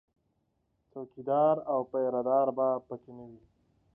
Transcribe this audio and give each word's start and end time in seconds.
څوکیدار 0.91 1.55
او 1.71 1.79
پیره 1.91 2.21
دار 2.27 2.47
به 2.57 2.67
په 2.87 2.95
کې 3.01 3.11
نه 3.17 3.25
وي 3.29 3.41